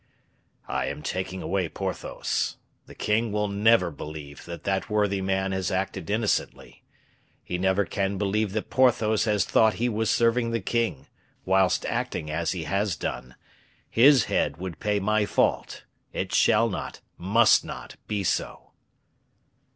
[0.67, 2.57] "I am taking away Porthos.
[2.87, 6.81] The king will never believe that that worthy man has acted innocently.
[7.43, 11.05] He never can believe that Porthos has thought he was serving the king,
[11.45, 13.35] whilst acting as he has done.
[13.91, 15.83] His head would pay my fault.
[16.13, 18.71] It shall not, must not, be so."